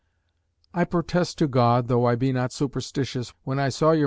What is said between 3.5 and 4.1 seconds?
I saw your M.'